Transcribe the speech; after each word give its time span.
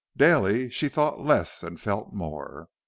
Daily 0.17 0.71
she 0.71 0.89
thought 0.89 1.19
less 1.21 1.61
and 1.61 1.79
felt 1.79 2.11
more. 2.11 2.69